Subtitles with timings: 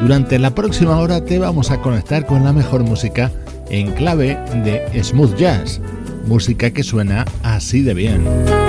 [0.00, 3.30] durante la próxima hora te vamos a conectar con la mejor música
[3.70, 5.80] en clave de smooth jazz,
[6.26, 8.67] música que suena así de bien.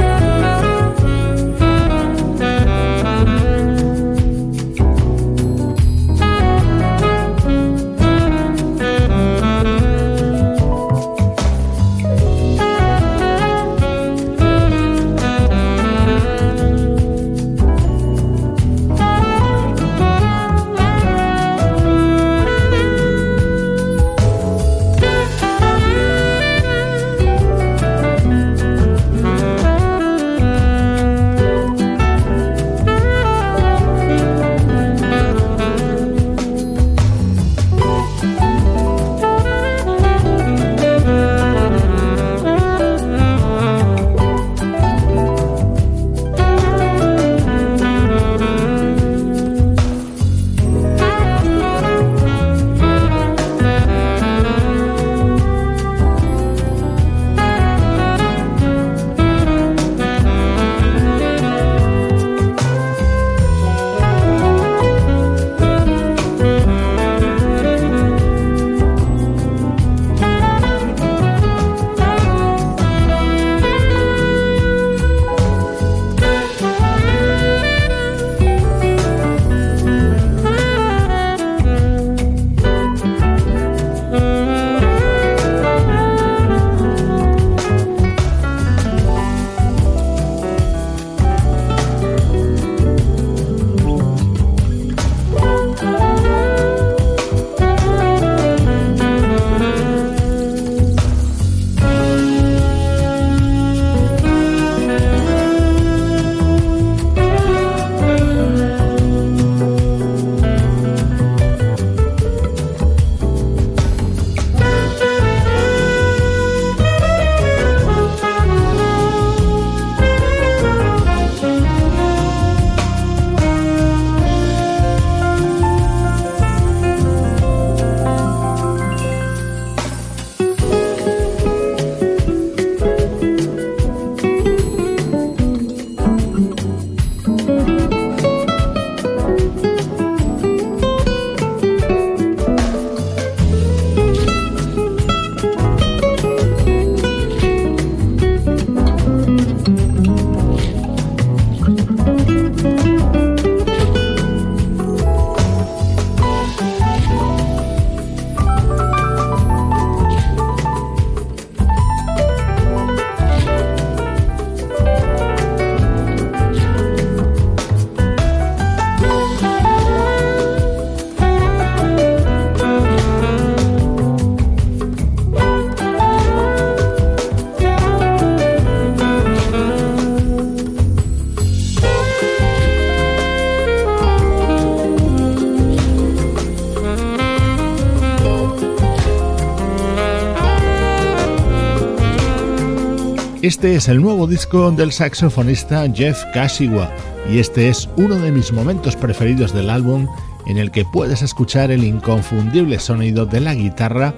[193.49, 196.87] Este es el nuevo disco del saxofonista Jeff Kashiwa
[197.33, 200.07] y este es uno de mis momentos preferidos del álbum
[200.45, 204.13] en el que puedes escuchar el inconfundible sonido de la guitarra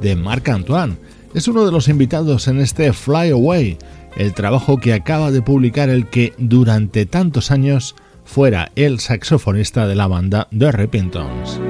[0.00, 0.96] de Marc Antoine.
[1.32, 3.78] Es uno de los invitados en este Fly Away,
[4.16, 7.94] el trabajo que acaba de publicar el que durante tantos años
[8.24, 11.60] fuera el saxofonista de la banda The Repentons.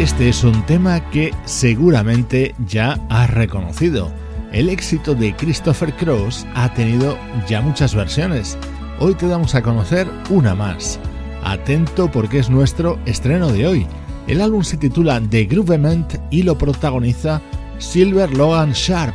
[0.00, 4.10] Este es un tema que seguramente ya has reconocido.
[4.50, 8.56] El éxito de Christopher Cross ha tenido ya muchas versiones.
[8.98, 10.98] Hoy te damos a conocer una más.
[11.44, 13.86] Atento porque es nuestro estreno de hoy.
[14.26, 17.42] El álbum se titula The Groovement y lo protagoniza
[17.76, 19.14] Silver Logan Sharp,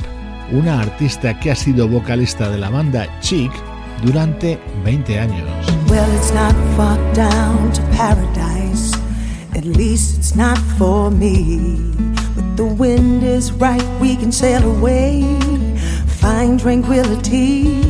[0.51, 3.51] una artista que ha sido vocalista de la banda Chic
[4.03, 5.49] durante 20 años.
[9.55, 11.77] At least it's not for me.
[12.35, 15.23] But the wind is right, we can sail away,
[16.07, 17.81] find tranquility.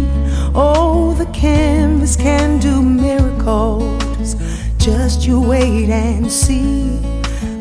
[0.53, 4.35] Oh, the canvas can do miracles.
[4.77, 6.99] Just you wait and see.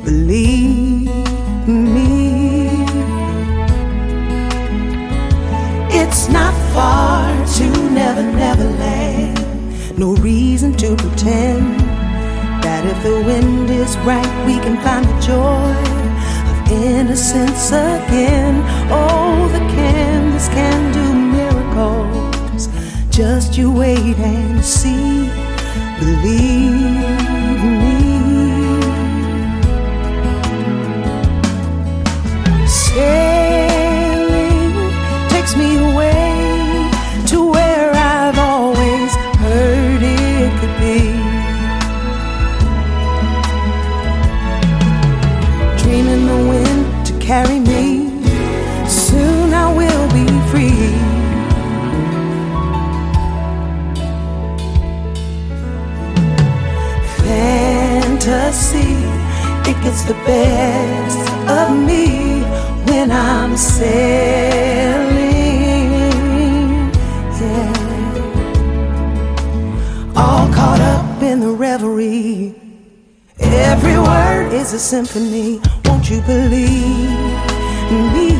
[0.04, 1.08] Believe
[1.66, 2.84] me.
[5.98, 9.98] It's not far to Never, Never Land.
[9.98, 11.93] No reason to pretend
[12.64, 15.76] that if the wind is right, we can find the joy
[16.50, 18.54] of innocence again.
[18.90, 21.06] Oh, the canvas can do
[21.38, 22.68] miracles.
[23.10, 25.28] Just you wait and see.
[26.00, 27.03] Believe
[59.94, 62.42] gets the best of me
[62.90, 63.92] when I'm sailing.
[67.40, 67.72] Yeah.
[70.16, 72.54] All caught up in the reverie.
[73.38, 75.60] Every word is a symphony.
[75.84, 77.10] Won't you believe
[78.14, 78.30] me?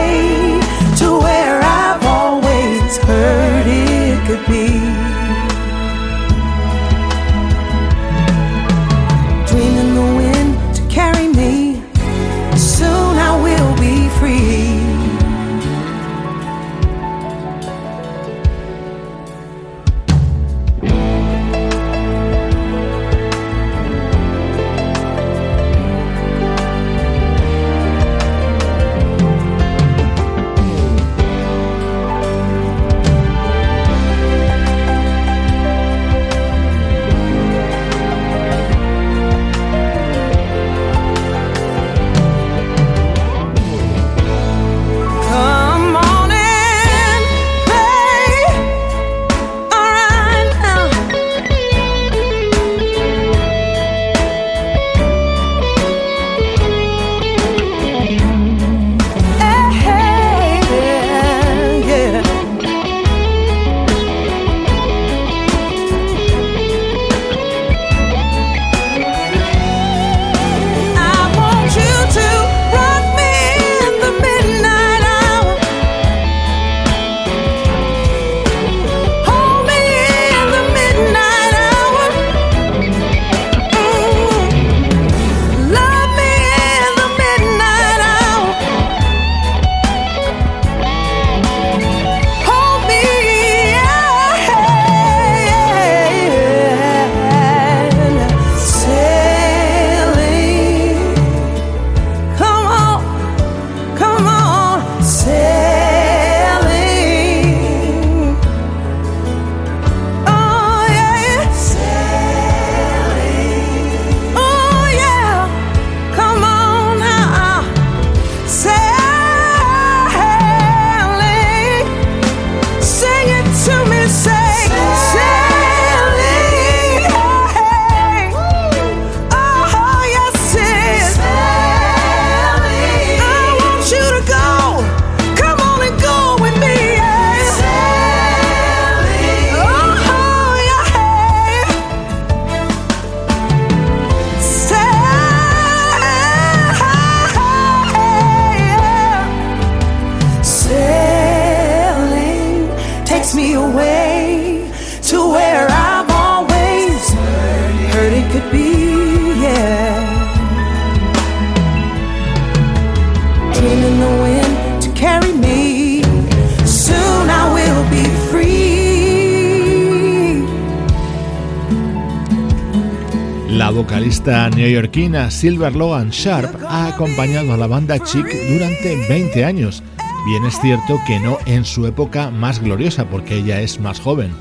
[173.87, 179.81] vocalista neoyorquina Silver Logan Sharp ha acompañado a la banda Chic durante 20 años.
[180.27, 184.33] Bien es cierto que no en su época más gloriosa, porque ella es más joven.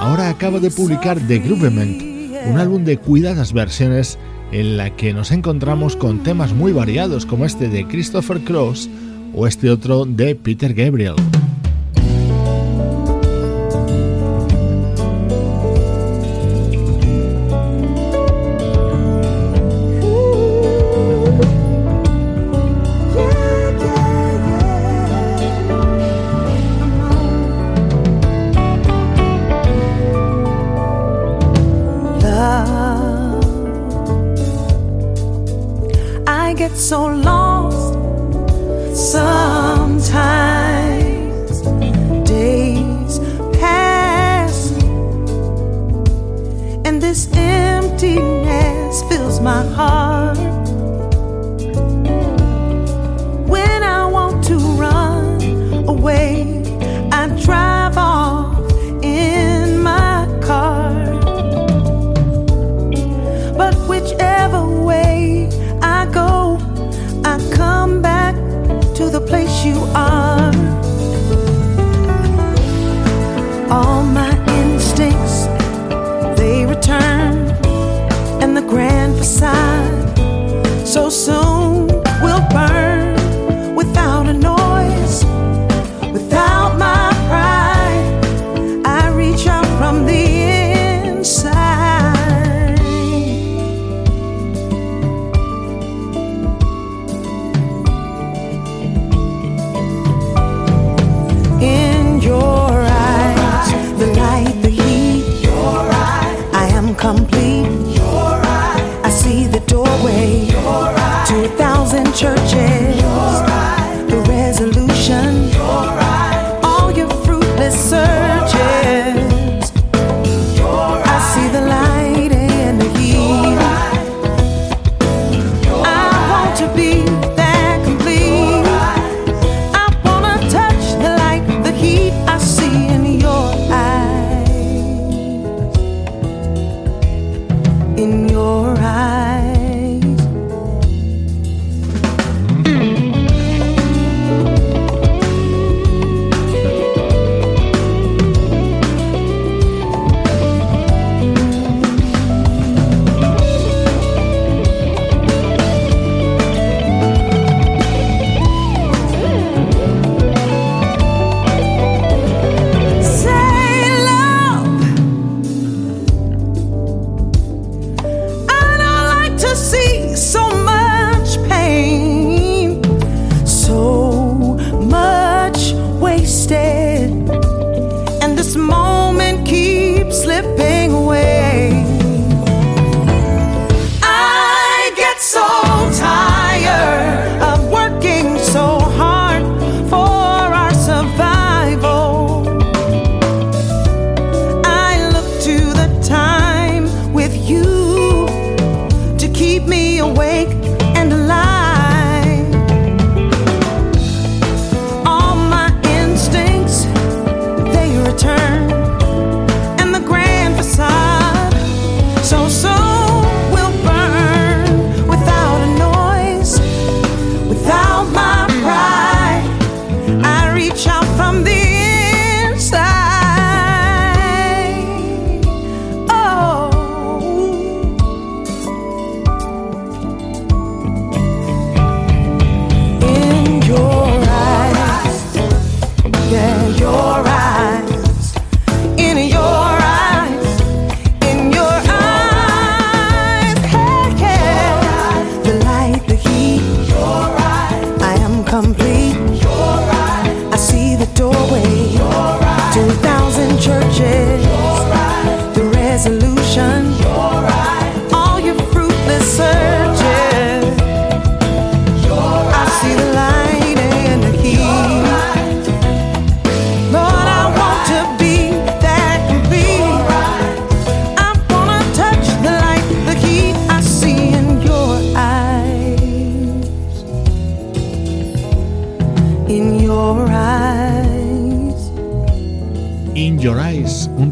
[0.00, 2.02] Ahora acaba de publicar The Groovement,
[2.46, 4.18] un álbum de cuidadas versiones
[4.50, 8.88] en la que nos encontramos con temas muy variados como este de Christopher Cross
[9.34, 11.16] o este otro de Peter Gabriel.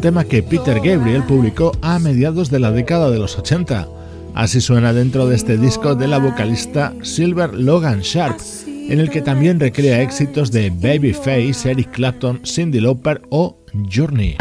[0.04, 3.88] tema que Peter Gabriel publicó a mediados de la década de los 80.
[4.34, 9.22] Así suena dentro de este disco de la vocalista Silver Logan Sharp, en el que
[9.22, 13.56] también recrea éxitos de Babyface, Eric Clapton, Cindy Lauper o
[13.90, 14.36] Journey.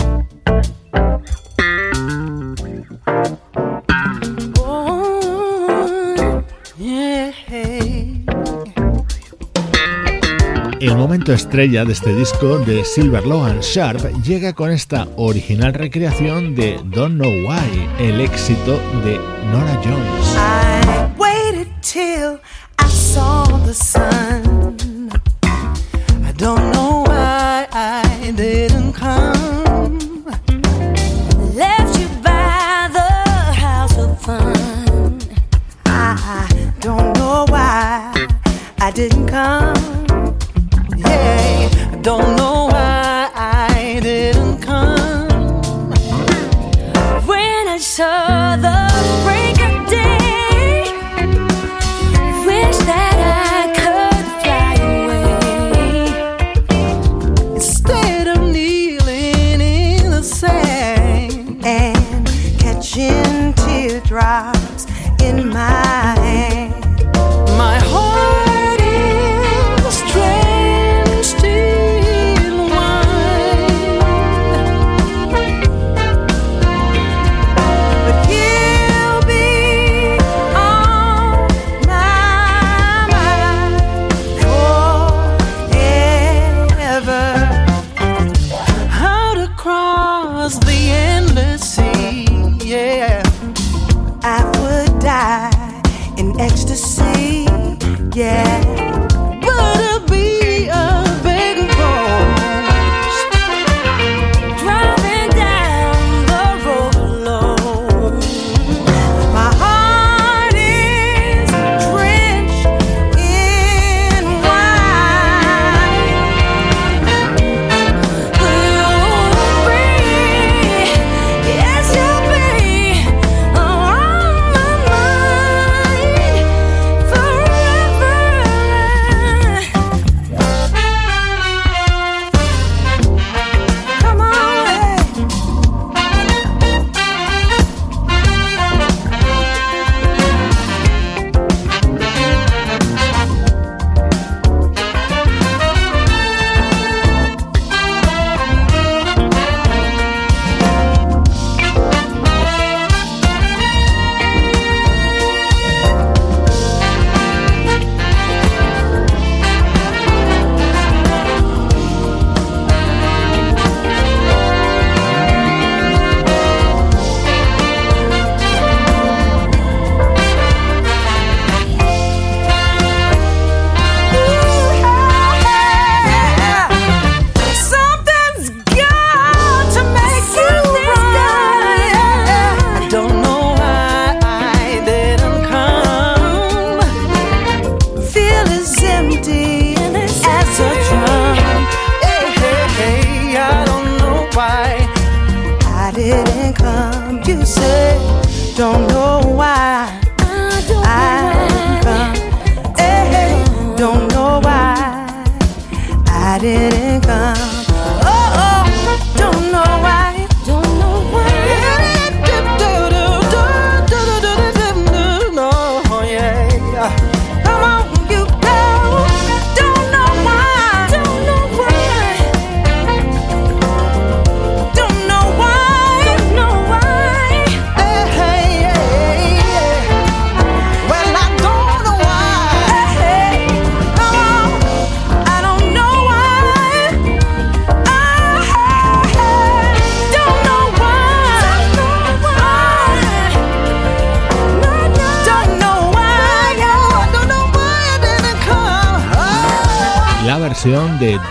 [11.13, 16.79] momento estrella de este disco de Silver Lohan Sharp llega con esta original recreación de
[16.85, 19.19] Don't Know Why, el éxito de
[19.51, 20.35] Nora Jones.
[26.25, 28.72] I don't know why I did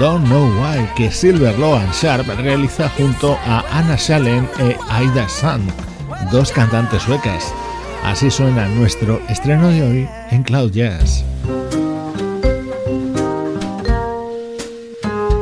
[0.02, 5.70] Don't Know Why que Silver Loan Sharp realiza junto a Anna Shalen e Aida Sand,
[6.32, 7.54] dos cantantes suecas.
[8.02, 11.24] Así suena nuestro estreno de hoy en Cloud Jazz.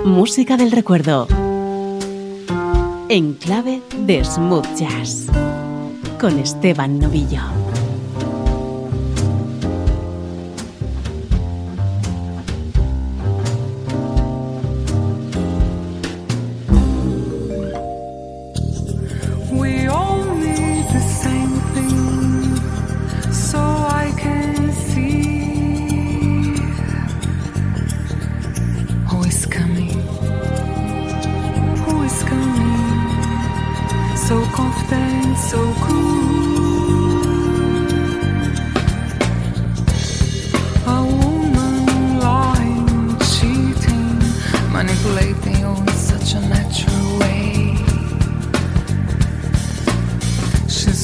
[0.05, 1.27] Música del recuerdo.
[3.09, 5.29] En clave de smooth jazz.
[6.21, 7.60] Con Esteban Novillo.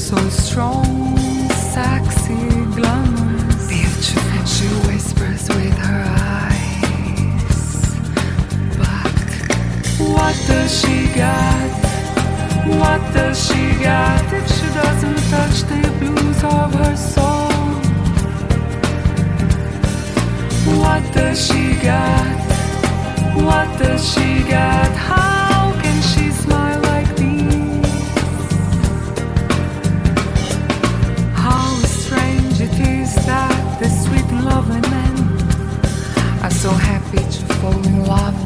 [0.06, 1.18] so strong,
[1.50, 2.36] sexy,
[2.76, 4.14] glamorous.
[4.46, 7.18] She whispers with her eyes
[8.78, 9.10] But
[10.14, 11.70] What does she got?
[12.78, 17.50] What does she got if she doesn't touch the blues of her soul?
[20.78, 22.38] What does she got?
[23.42, 25.35] What does she got?
[38.06, 38.45] love.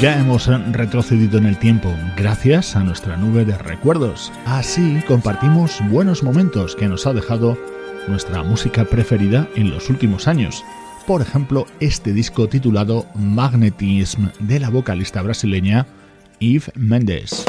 [0.00, 4.32] Ya hemos retrocedido en el tiempo gracias a nuestra nube de recuerdos.
[4.46, 7.58] Así compartimos buenos momentos que nos ha dejado
[8.06, 10.64] nuestra música preferida en los últimos años.
[11.04, 15.84] Por ejemplo, este disco titulado Magnetism de la vocalista brasileña
[16.38, 17.44] Eve Mendes.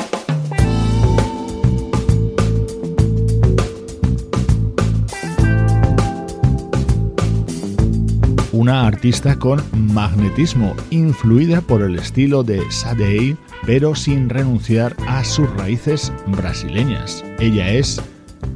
[8.60, 15.50] una artista con magnetismo, influida por el estilo de Sadei, pero sin renunciar a sus
[15.52, 17.24] raíces brasileñas.
[17.40, 18.02] Ella es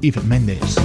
[0.01, 0.77] Eve Mendes.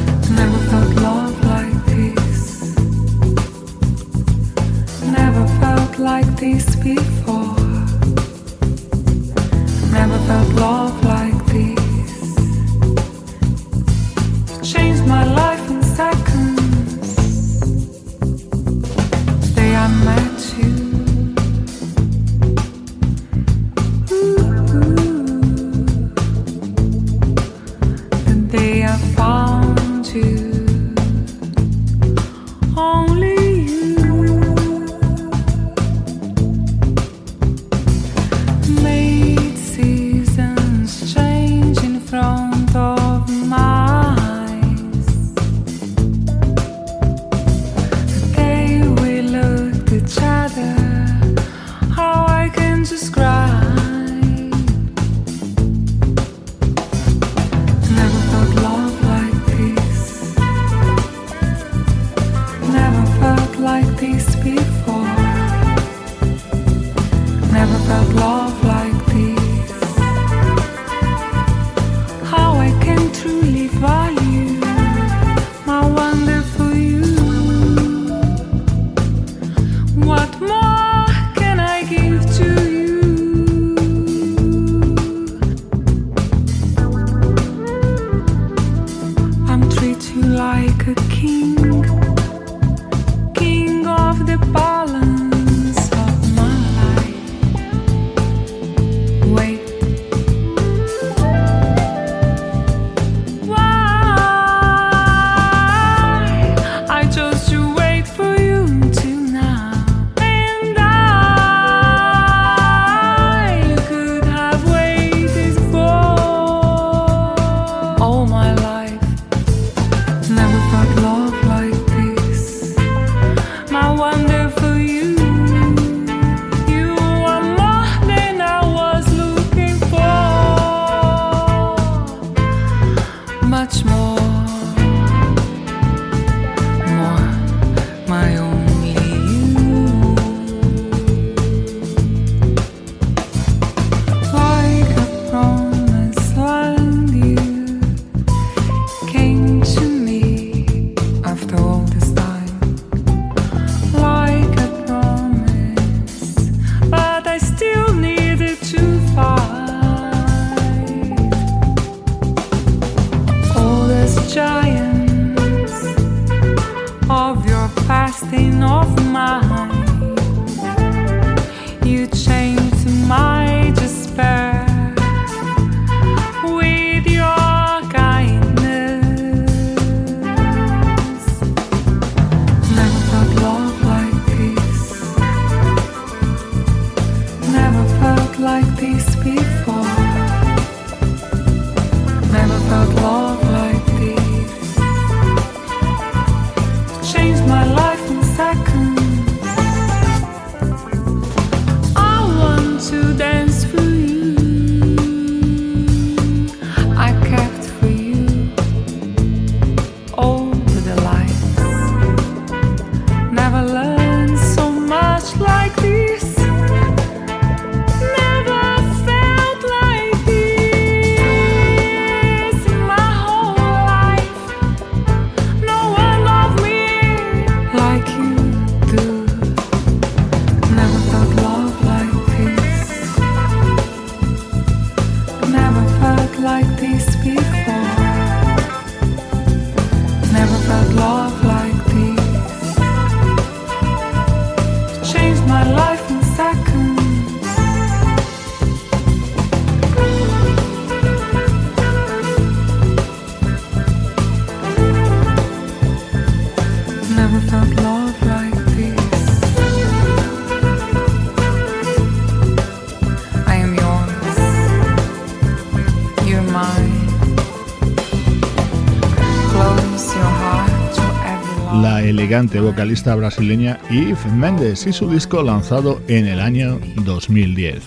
[272.28, 277.82] Vocalista brasileña Yves Mendes y su disco lanzado en el año 2010.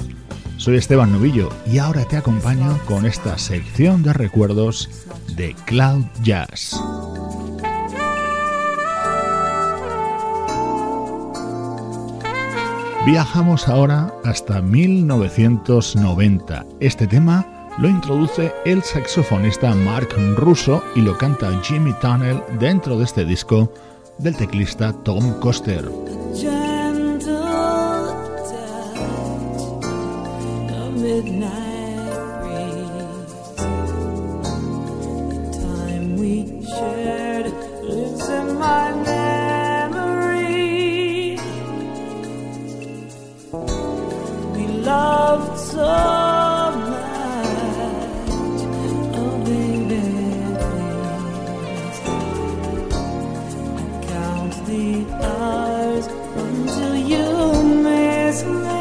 [0.58, 4.90] Soy Esteban Novillo y ahora te acompaño con esta sección de recuerdos
[5.36, 6.82] de Cloud Jazz.
[13.06, 16.66] Viajamos ahora hasta 1990.
[16.80, 17.46] Este tema
[17.78, 23.72] lo introduce el saxofonista Mark Russo y lo canta Jimmy Tunnell dentro de este disco
[24.18, 25.90] del teclista Tom Coster.
[54.72, 58.81] the hours until you miss me.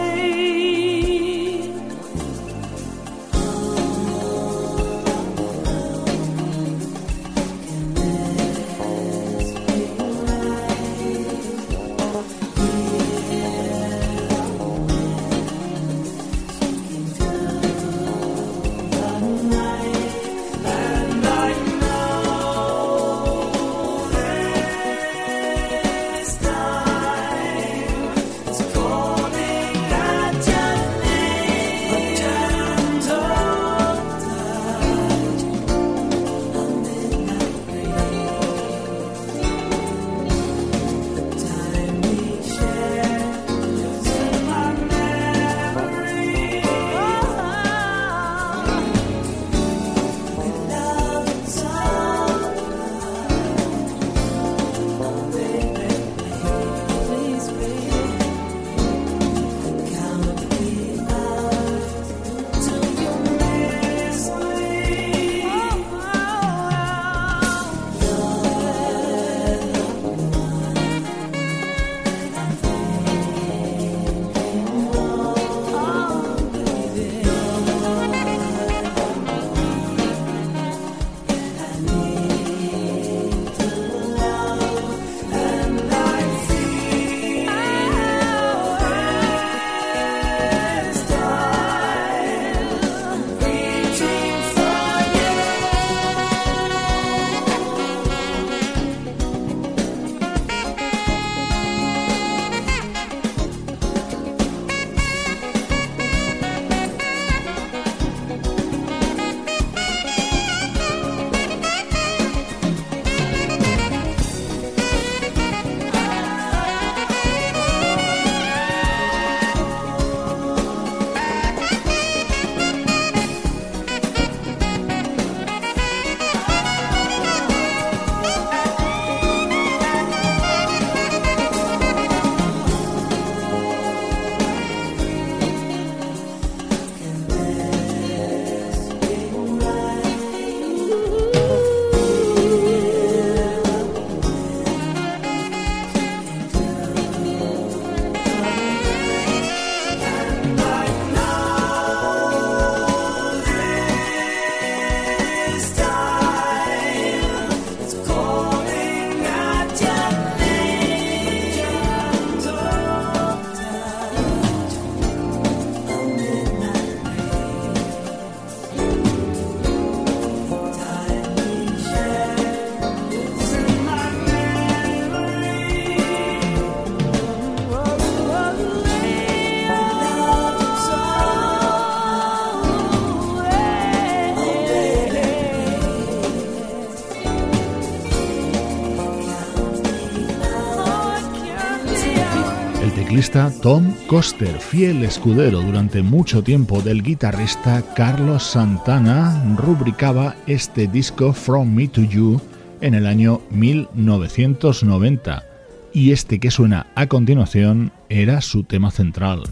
[193.32, 201.72] Tom Coster, fiel escudero durante mucho tiempo del guitarrista Carlos Santana, rubricaba este disco From
[201.72, 202.40] Me to You
[202.80, 205.44] en el año 1990
[205.92, 209.44] y este que suena a continuación era su tema central.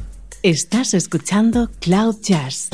[0.43, 2.71] Estás escuchando Cloud Jazz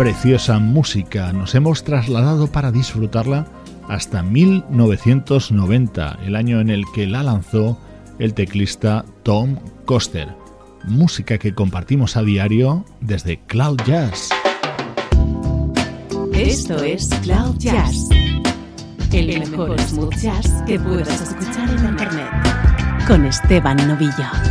[0.00, 1.30] preciosa música.
[1.34, 3.46] Nos hemos trasladado para disfrutarla
[3.86, 7.78] hasta 1990, el año en el que la lanzó
[8.18, 10.28] el teclista Tom Coster.
[10.84, 14.30] Música que compartimos a diario desde Cloud Jazz.
[16.32, 18.08] Esto es Cloud Jazz,
[19.12, 24.49] el mejor smooth jazz que puedas escuchar en Internet, con Esteban Novillo.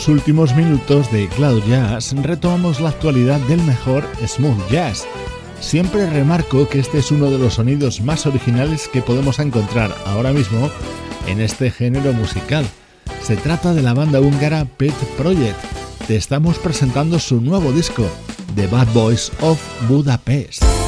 [0.00, 5.04] Estos últimos minutos de Cloud Jazz retomamos la actualidad del mejor smooth jazz.
[5.60, 10.32] Siempre remarco que este es uno de los sonidos más originales que podemos encontrar ahora
[10.32, 10.70] mismo
[11.26, 12.64] en este género musical.
[13.22, 15.58] Se trata de la banda húngara Pet Project,
[16.06, 18.06] te estamos presentando su nuevo disco,
[18.56, 20.79] The Bad Boys of Budapest.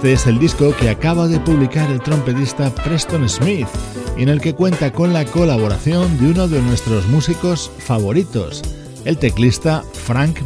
[0.00, 3.68] Este es el disco que acaba de publicar el trompetista Preston Smith,
[4.16, 8.62] en el que cuenta con la colaboración de uno de nuestros músicos favoritos,
[9.04, 10.40] el teclista Frank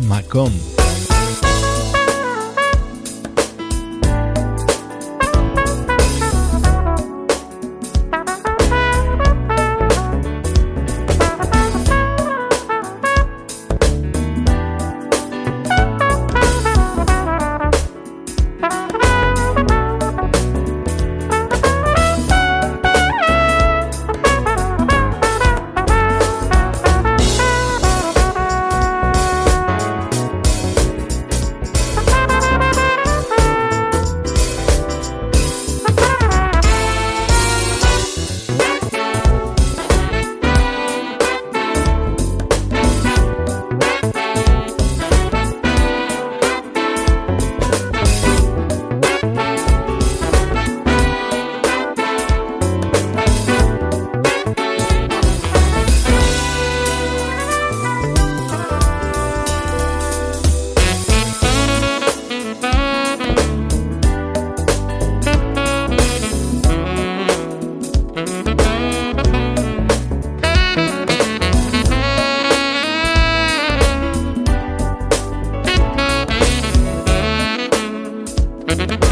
[78.77, 79.04] McComb.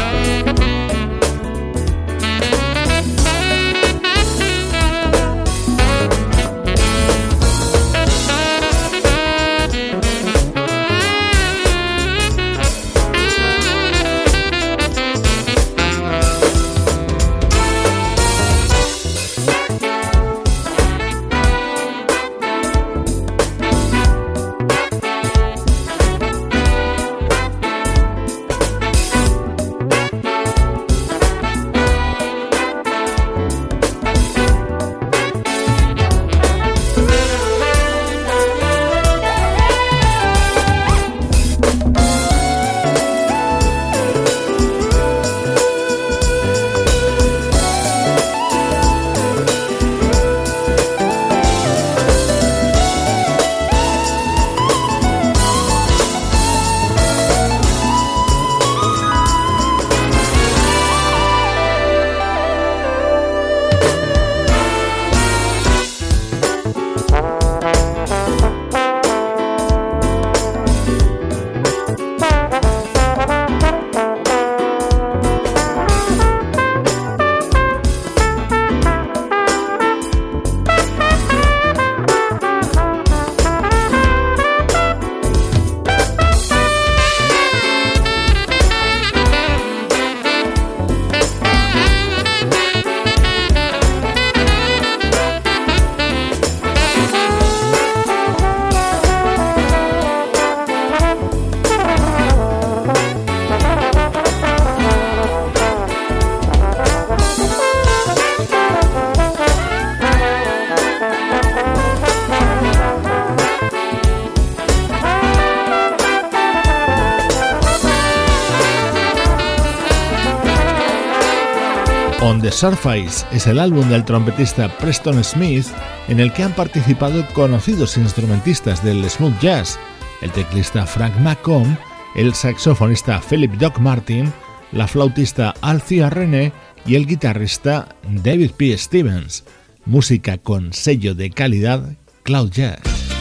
[122.53, 125.65] Surface es el álbum del trompetista Preston Smith
[126.07, 129.79] en el que han participado conocidos instrumentistas del smooth jazz,
[130.21, 131.75] el teclista Frank McComb,
[132.15, 134.31] el saxofonista Philip Doc Martin,
[134.71, 136.53] la flautista Alcia René
[136.85, 138.77] y el guitarrista David P.
[138.77, 139.43] Stevens.
[139.85, 143.12] Música con sello de calidad Cloud Jazz.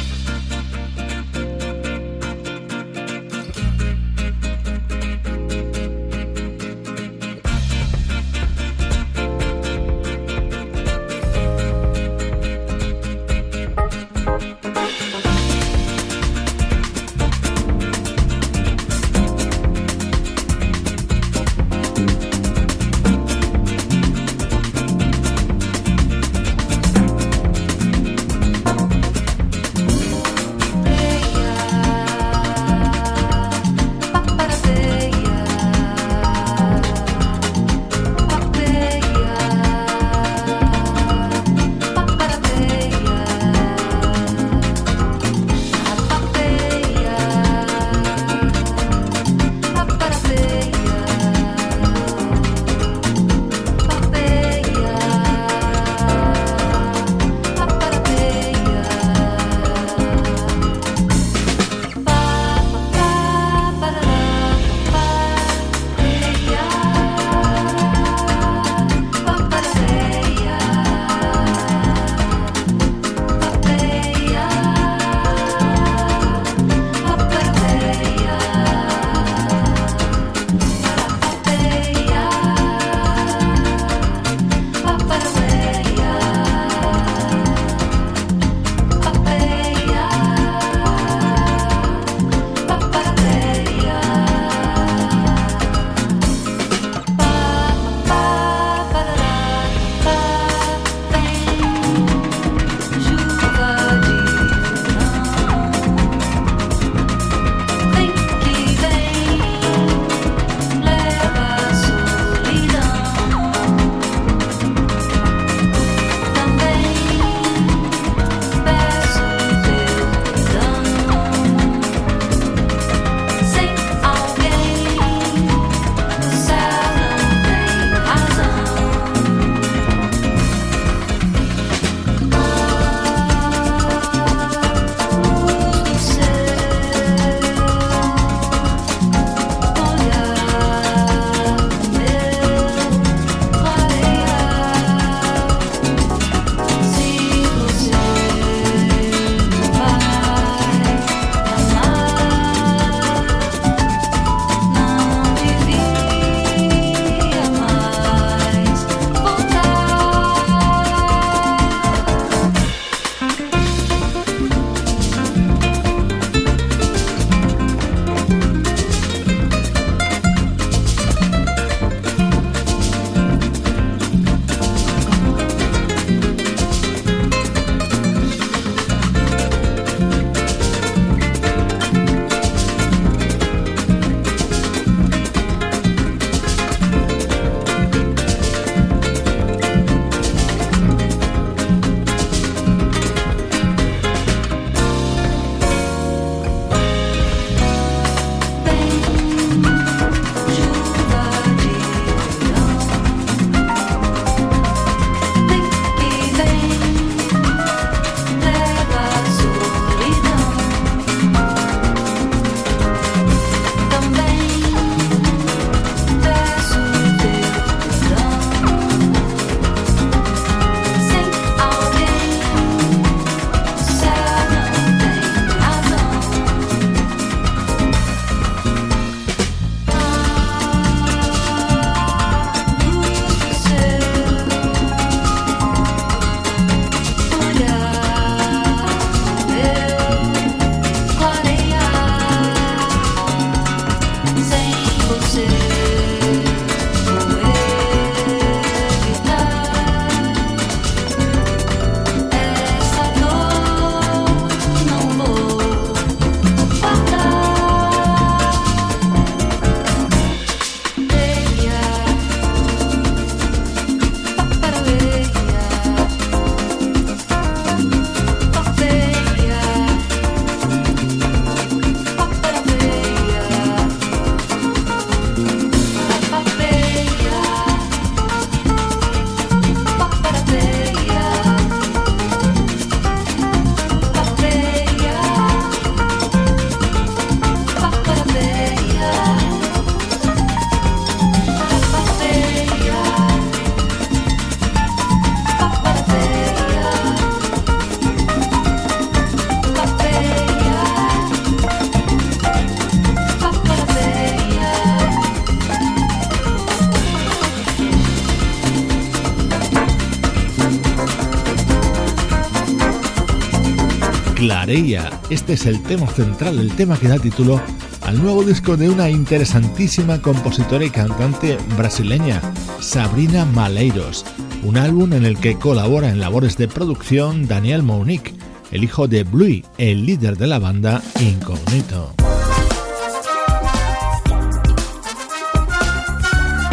[315.32, 317.58] Este es el tema central, el tema que da título
[318.02, 322.42] al nuevo disco de una interesantísima compositora y cantante brasileña,
[322.80, 324.26] Sabrina Maleiros,
[324.62, 328.34] un álbum en el que colabora en labores de producción Daniel Monique,
[328.72, 332.12] el hijo de Bluey, el líder de la banda Incognito.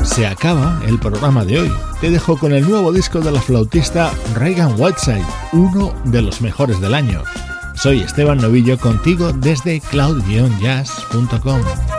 [0.03, 1.71] Se acaba el programa de hoy.
[2.01, 6.81] Te dejo con el nuevo disco de la flautista Reagan Whiteside, uno de los mejores
[6.81, 7.23] del año.
[7.81, 11.98] Soy Esteban Novillo contigo desde cloud-jazz.com.